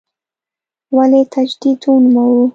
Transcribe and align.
ولې 0.95 1.21
تجدید 1.33 1.79
ونوموو. 1.87 2.43